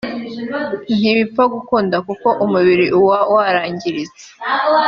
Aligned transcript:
ntibipfa 0.99 1.43
gukunda 1.53 1.95
kuko 2.07 2.27
umubiri 2.45 2.85
uwa 2.99 3.19
warangiritse 3.33 4.19
bikomeye 4.31 4.69